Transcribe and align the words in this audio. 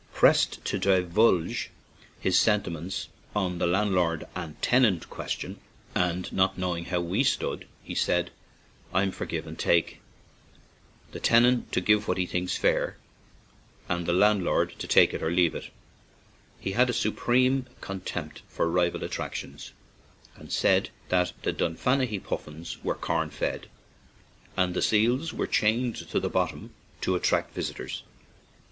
Pressed 0.15 0.65
to 0.65 0.79
divulge 0.79 1.69
his 2.19 2.35
sentiments 2.39 3.07
on 3.35 3.59
the 3.59 3.67
landlord 3.67 4.25
and 4.35 4.59
tenant 4.59 5.07
question, 5.11 5.59
and 5.93 6.33
not 6.33 6.57
knowing 6.57 6.85
how 6.85 6.99
we 6.99 7.23
stood, 7.23 7.67
he 7.83 7.93
said: 7.93 8.31
"I'm 8.95 9.11
for 9.11 9.27
'give 9.27 9.45
and 9.45 9.59
take'; 9.59 10.01
the 11.11 11.19
tenant 11.19 11.71
to 11.73 11.81
give 11.81 12.07
what 12.07 12.17
he 12.17 12.25
thinks 12.25 12.57
fair, 12.57 12.97
and 13.87 14.07
the 14.07 14.11
landlord 14.11 14.73
to 14.79 14.87
take 14.87 15.13
it 15.13 15.21
or 15.21 15.29
leave 15.29 15.53
it." 15.53 15.65
80 15.65 15.67
ACHILL 15.67 15.79
ISLAND 15.85 16.63
He 16.63 16.71
had 16.71 16.89
a 16.89 16.93
supreme 16.93 17.65
contempt 17.79 18.41
for 18.49 18.71
rival 18.71 19.03
attractions, 19.03 19.71
and 20.35 20.51
said 20.51 20.89
that 21.09 21.31
the 21.43 21.53
Dunfanaghy 21.53 22.23
puffins 22.23 22.83
were 22.83 22.95
corn 22.95 23.29
fed 23.29 23.69
and 24.57 24.73
the 24.73 24.81
seals 24.81 25.31
were 25.31 25.45
chained 25.45 25.97
to 26.09 26.19
the 26.19 26.27
bottom 26.27 26.71
to 27.01 27.13
attract 27.15 27.53
visitors. 27.53 28.01